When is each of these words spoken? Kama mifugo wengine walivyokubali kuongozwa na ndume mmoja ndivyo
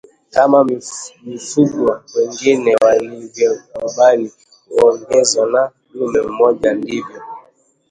Kama 0.31 0.63
mifugo 1.23 2.01
wengine 2.15 2.75
walivyokubali 2.83 4.31
kuongozwa 4.67 5.47
na 5.51 5.69
ndume 5.95 6.21
mmoja 6.21 6.73
ndivyo 6.73 7.21